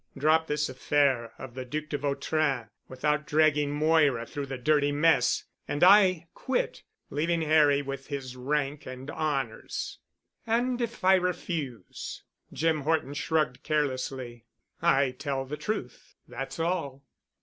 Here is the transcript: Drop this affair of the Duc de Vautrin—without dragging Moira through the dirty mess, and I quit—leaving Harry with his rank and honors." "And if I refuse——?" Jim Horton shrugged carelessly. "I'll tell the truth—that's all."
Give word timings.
Drop 0.17 0.47
this 0.47 0.67
affair 0.67 1.31
of 1.37 1.53
the 1.53 1.63
Duc 1.63 1.87
de 1.89 1.95
Vautrin—without 1.99 3.27
dragging 3.27 3.69
Moira 3.69 4.25
through 4.25 4.47
the 4.47 4.57
dirty 4.57 4.91
mess, 4.91 5.43
and 5.67 5.83
I 5.83 6.25
quit—leaving 6.33 7.43
Harry 7.43 7.83
with 7.83 8.07
his 8.07 8.35
rank 8.35 8.87
and 8.87 9.11
honors." 9.11 9.99
"And 10.47 10.81
if 10.81 11.03
I 11.03 11.13
refuse——?" 11.13 12.23
Jim 12.51 12.81
Horton 12.81 13.13
shrugged 13.13 13.61
carelessly. 13.61 14.45
"I'll 14.81 15.13
tell 15.13 15.45
the 15.45 15.55
truth—that's 15.55 16.59
all." 16.59 17.03